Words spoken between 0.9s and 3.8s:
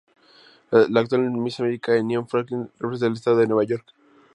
actual Miss America es Nia Franklin representante del estado de Nueva